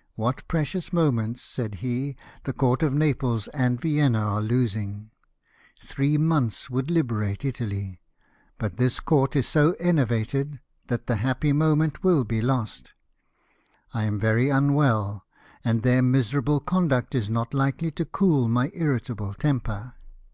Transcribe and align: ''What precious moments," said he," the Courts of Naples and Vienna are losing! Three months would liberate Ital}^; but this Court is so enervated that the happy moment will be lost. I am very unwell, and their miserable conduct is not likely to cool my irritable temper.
''What 0.14 0.48
precious 0.48 0.94
moments," 0.94 1.42
said 1.42 1.74
he," 1.84 2.16
the 2.44 2.54
Courts 2.54 2.82
of 2.82 2.94
Naples 2.94 3.48
and 3.48 3.78
Vienna 3.78 4.18
are 4.18 4.40
losing! 4.40 5.10
Three 5.78 6.16
months 6.16 6.70
would 6.70 6.90
liberate 6.90 7.40
Ital}^; 7.40 7.98
but 8.56 8.78
this 8.78 8.98
Court 8.98 9.36
is 9.36 9.46
so 9.46 9.72
enervated 9.78 10.62
that 10.86 11.06
the 11.06 11.16
happy 11.16 11.52
moment 11.52 12.02
will 12.02 12.24
be 12.24 12.40
lost. 12.40 12.94
I 13.92 14.04
am 14.04 14.18
very 14.18 14.48
unwell, 14.48 15.22
and 15.62 15.82
their 15.82 16.00
miserable 16.00 16.60
conduct 16.60 17.14
is 17.14 17.28
not 17.28 17.52
likely 17.52 17.90
to 17.90 18.06
cool 18.06 18.48
my 18.48 18.70
irritable 18.74 19.34
temper. 19.34 19.92